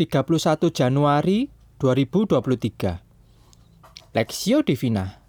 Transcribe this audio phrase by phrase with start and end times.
[0.00, 5.20] 31 Januari 2023 Lexio Divina.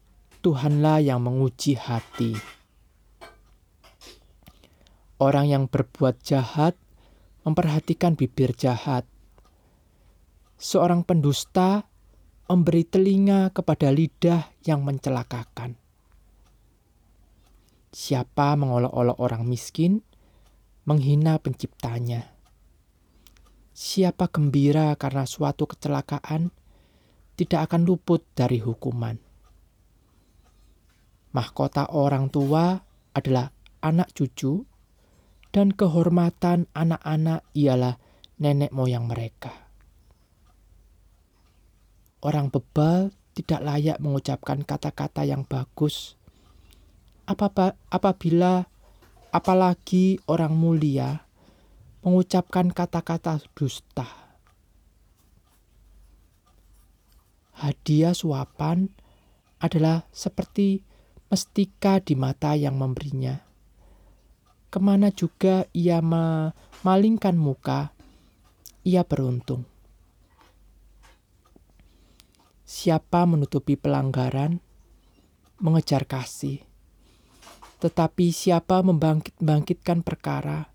[0.47, 2.31] Tuhanlah yang menguji hati.
[5.19, 6.79] Orang yang berbuat jahat
[7.43, 9.03] memperhatikan bibir jahat.
[10.55, 11.91] Seorang pendusta
[12.47, 15.75] memberi telinga kepada lidah yang mencelakakan.
[17.91, 20.07] Siapa mengolok-olok orang miskin,
[20.87, 22.23] menghina penciptanya.
[23.75, 26.55] Siapa gembira karena suatu kecelakaan,
[27.35, 29.26] tidak akan luput dari hukuman
[31.37, 32.81] mahkota orang tua
[33.13, 33.53] adalah
[33.85, 34.65] anak cucu,
[35.53, 38.01] dan kehormatan anak-anak ialah
[38.41, 39.53] nenek moyang mereka.
[42.25, 46.17] Orang bebal tidak layak mengucapkan kata-kata yang bagus.
[47.29, 48.65] Apabila
[49.29, 51.29] apalagi orang mulia
[52.01, 54.09] mengucapkan kata-kata dusta.
[57.57, 58.93] Hadiah suapan
[59.61, 60.85] adalah seperti
[61.27, 63.43] mestika di mata yang memberinya.
[64.71, 67.91] Ke mana juga ia memalingkan muka,
[68.87, 69.67] ia beruntung.
[72.67, 74.59] Siapa menutupi pelanggaran,
[75.59, 76.63] mengejar kasih.
[77.79, 80.71] Tetapi siapa membangkit-bangkitkan perkara,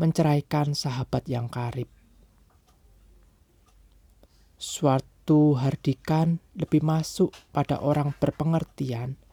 [0.00, 1.88] menceraikan sahabat yang karib.
[4.56, 9.27] Suatu hardikan lebih masuk pada orang berpengertian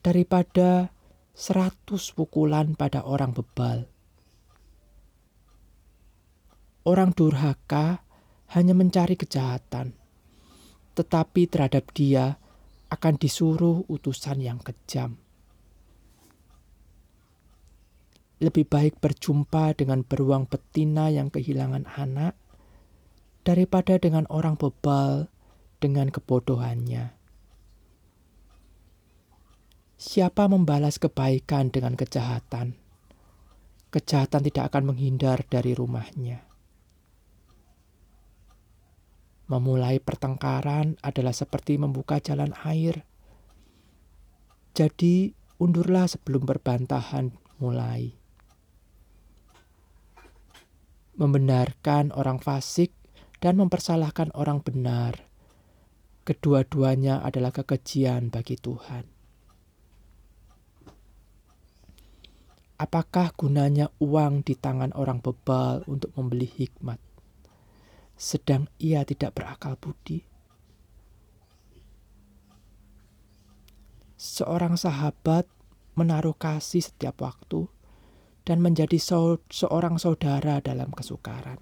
[0.00, 0.92] daripada
[1.36, 3.88] seratus pukulan pada orang bebal.
[6.84, 8.00] Orang durhaka
[8.56, 9.92] hanya mencari kejahatan,
[10.96, 12.40] tetapi terhadap dia
[12.90, 15.20] akan disuruh utusan yang kejam.
[18.40, 22.34] Lebih baik berjumpa dengan beruang betina yang kehilangan anak
[23.44, 25.28] daripada dengan orang bebal
[25.78, 27.19] dengan kebodohannya.
[30.00, 32.72] Siapa membalas kebaikan dengan kejahatan?
[33.92, 36.40] Kejahatan tidak akan menghindar dari rumahnya.
[39.52, 43.04] Memulai pertengkaran adalah seperti membuka jalan air.
[44.72, 48.16] Jadi, undurlah sebelum berbantahan mulai.
[51.20, 52.96] Membenarkan orang fasik
[53.36, 55.28] dan mempersalahkan orang benar.
[56.24, 59.19] Kedua-duanya adalah kekejian bagi Tuhan.
[62.80, 66.96] Apakah gunanya uang di tangan orang bebal untuk membeli hikmat,
[68.16, 70.24] sedang ia tidak berakal budi?
[74.16, 75.44] Seorang sahabat
[75.92, 77.68] menaruh kasih setiap waktu
[78.48, 78.96] dan menjadi
[79.52, 81.60] seorang saudara dalam kesukaran.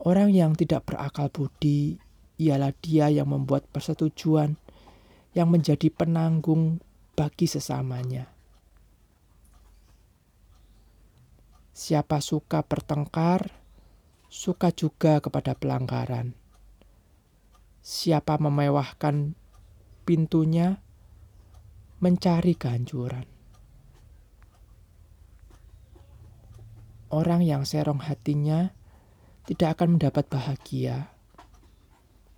[0.00, 2.00] Orang yang tidak berakal budi
[2.40, 4.56] ialah dia yang membuat persetujuan
[5.36, 6.80] yang menjadi penanggung
[7.14, 8.26] bagi sesamanya.
[11.74, 13.50] Siapa suka bertengkar,
[14.30, 16.34] suka juga kepada pelanggaran.
[17.82, 19.34] Siapa memewahkan
[20.06, 20.78] pintunya,
[21.98, 23.26] mencari kehancuran.
[27.14, 28.74] Orang yang serong hatinya
[29.46, 31.14] tidak akan mendapat bahagia.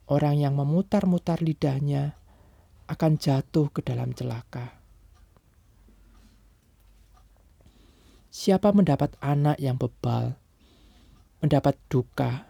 [0.04, 2.18] Orang yang memutar-mutar lidahnya
[2.86, 4.74] akan jatuh ke dalam celaka.
[8.30, 10.36] Siapa mendapat anak yang bebal,
[11.40, 12.46] mendapat duka,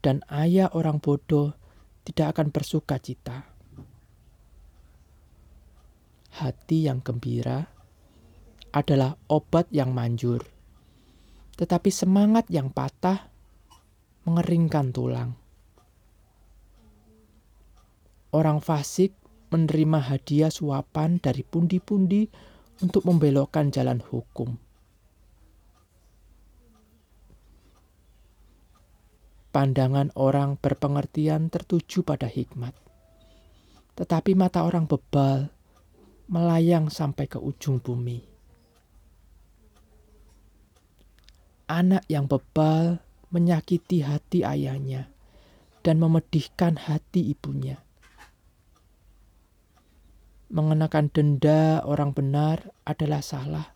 [0.00, 1.52] dan ayah orang bodoh
[2.06, 3.44] tidak akan bersuka cita.
[6.36, 7.66] Hati yang gembira
[8.72, 10.44] adalah obat yang manjur,
[11.60, 13.32] tetapi semangat yang patah
[14.28, 15.46] mengeringkan tulang.
[18.36, 19.16] orang fasik
[19.50, 22.26] menerima hadiah suapan dari pundi-pundi
[22.82, 24.58] untuk membelokkan jalan hukum.
[29.54, 32.76] Pandangan orang berpengertian tertuju pada hikmat,
[33.96, 35.48] tetapi mata orang bebal
[36.28, 38.20] melayang sampai ke ujung bumi.
[41.72, 43.00] Anak yang bebal
[43.32, 45.08] menyakiti hati ayahnya
[45.80, 47.85] dan memedihkan hati ibunya.
[50.46, 53.74] Mengenakan denda orang benar adalah salah.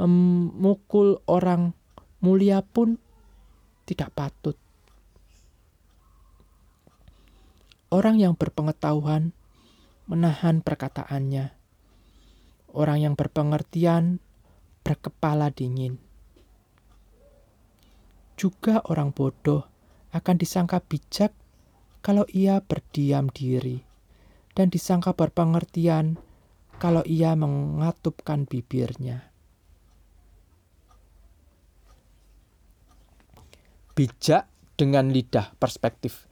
[0.00, 1.76] Memukul orang
[2.24, 2.96] mulia pun
[3.84, 4.56] tidak patut.
[7.90, 9.34] Orang yang berpengetahuan
[10.06, 11.52] menahan perkataannya.
[12.70, 14.22] Orang yang berpengertian
[14.86, 15.98] berkepala dingin.
[18.38, 19.68] Juga orang bodoh
[20.16, 21.34] akan disangka bijak
[22.00, 23.84] kalau ia berdiam diri,
[24.54, 26.18] dan disangka berpengertian
[26.80, 29.30] kalau ia mengatupkan bibirnya.
[34.00, 34.48] bijak
[34.80, 36.24] dengan lidah perspektif.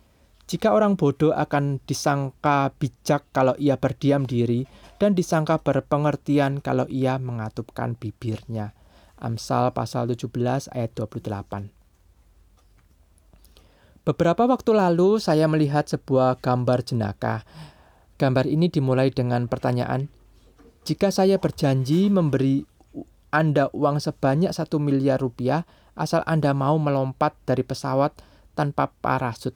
[0.48, 4.64] Jika orang bodoh akan disangka bijak kalau ia berdiam diri
[4.96, 8.72] dan disangka berpengertian kalau ia mengatupkan bibirnya.
[9.20, 11.68] Amsal pasal 17 ayat 28.
[14.08, 17.44] Beberapa waktu lalu saya melihat sebuah gambar jenaka.
[18.18, 20.10] Gambar ini dimulai dengan pertanyaan,
[20.82, 22.66] jika saya berjanji memberi
[23.30, 25.62] Anda uang sebanyak satu miliar rupiah,
[25.94, 28.18] asal Anda mau melompat dari pesawat
[28.58, 29.54] tanpa parasut.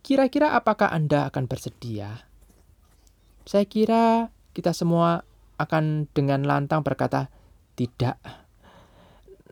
[0.00, 2.24] Kira-kira apakah Anda akan bersedia?
[3.44, 5.28] Saya kira kita semua
[5.60, 7.28] akan dengan lantang berkata,
[7.76, 8.16] "Tidak."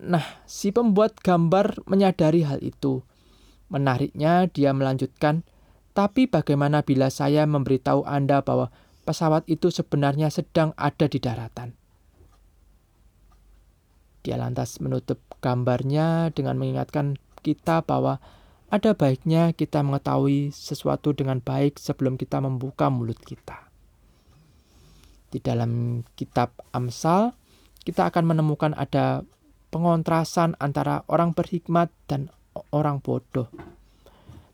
[0.08, 3.04] Nah, si pembuat gambar menyadari hal itu.
[3.68, 5.44] Menariknya, dia melanjutkan,
[5.92, 8.72] "Tapi bagaimana bila saya memberitahu Anda bahwa
[9.04, 11.76] pesawat itu sebenarnya sedang ada di daratan?"
[14.22, 18.22] Dia lantas menutup gambarnya dengan mengingatkan kita bahwa
[18.72, 23.68] ada baiknya kita mengetahui sesuatu dengan baik sebelum kita membuka mulut kita.
[25.28, 27.36] Di dalam kitab Amsal,
[27.82, 29.26] kita akan menemukan ada
[29.74, 32.30] pengontrasan antara orang berhikmat dan
[32.70, 33.50] orang bodoh.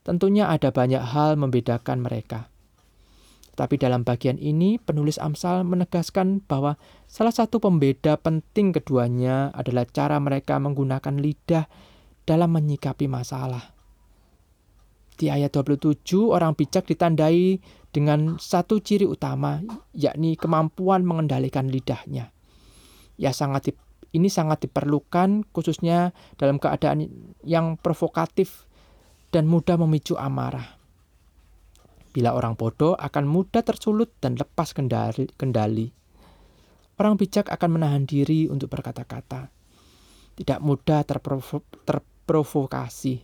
[0.09, 2.49] Tentunya ada banyak hal membedakan mereka.
[3.53, 10.17] Tapi dalam bagian ini, penulis Amsal menegaskan bahwa salah satu pembeda penting keduanya adalah cara
[10.17, 11.69] mereka menggunakan lidah
[12.25, 13.77] dalam menyikapi masalah.
[15.19, 17.59] Di ayat 27, orang bijak ditandai
[17.91, 22.31] dengan satu ciri utama, yakni kemampuan mengendalikan lidahnya.
[23.19, 23.75] Ya sangat
[24.15, 27.11] ini sangat diperlukan khususnya dalam keadaan
[27.43, 28.68] yang provokatif
[29.29, 30.79] dan mudah memicu amarah.
[32.13, 35.87] Bila orang bodoh akan mudah tersulut dan lepas kendali.
[36.99, 39.53] Orang bijak akan menahan diri untuk berkata-kata.
[40.35, 43.23] Tidak mudah terprovo terprovokasi.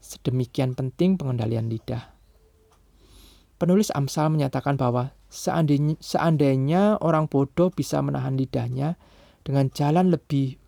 [0.00, 2.12] Sedemikian penting pengendalian lidah.
[3.60, 8.98] Penulis Amsal menyatakan bahwa seandainya, seandainya orang bodoh bisa menahan lidahnya
[9.46, 10.58] dengan jalan lebih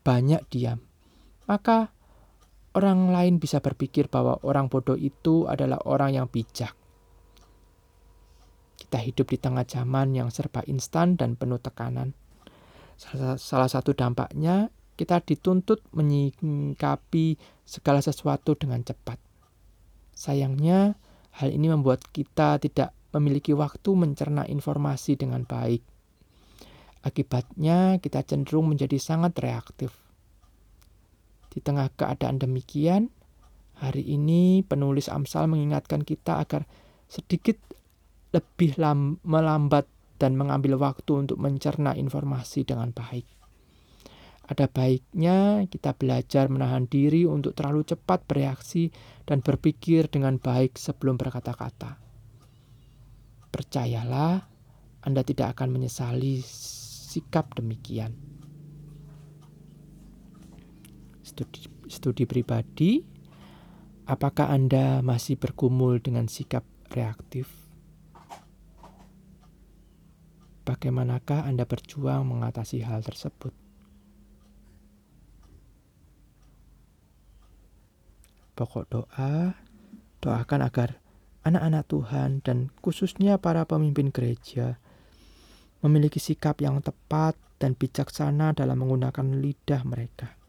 [0.00, 0.80] banyak diam,
[1.44, 1.92] maka
[2.72, 6.72] orang lain bisa berpikir bahwa orang bodoh itu adalah orang yang bijak.
[8.76, 12.12] Kita hidup di tengah zaman yang serba instan dan penuh tekanan.
[12.96, 19.16] Salah, satu dampaknya, kita dituntut menyikapi segala sesuatu dengan cepat.
[20.12, 20.94] Sayangnya,
[21.40, 25.82] hal ini membuat kita tidak memiliki waktu mencerna informasi dengan baik.
[27.02, 30.01] Akibatnya, kita cenderung menjadi sangat reaktif
[31.52, 33.12] di tengah keadaan demikian,
[33.76, 36.64] hari ini penulis Amsal mengingatkan kita agar
[37.12, 37.60] sedikit
[38.32, 38.80] lebih
[39.20, 39.84] melambat
[40.16, 43.28] dan mengambil waktu untuk mencerna informasi dengan baik.
[44.48, 48.88] Ada baiknya kita belajar menahan diri untuk terlalu cepat bereaksi
[49.28, 52.00] dan berpikir dengan baik sebelum berkata-kata.
[53.52, 54.40] Percayalah,
[55.04, 58.31] Anda tidak akan menyesali sikap demikian
[61.32, 63.00] studi, studi pribadi,
[64.04, 66.62] apakah Anda masih bergumul dengan sikap
[66.92, 67.48] reaktif?
[70.62, 73.50] Bagaimanakah Anda berjuang mengatasi hal tersebut?
[78.52, 79.56] Pokok doa,
[80.20, 81.02] doakan agar
[81.42, 84.78] anak-anak Tuhan dan khususnya para pemimpin gereja
[85.82, 90.41] memiliki sikap yang tepat dan bijaksana dalam menggunakan lidah mereka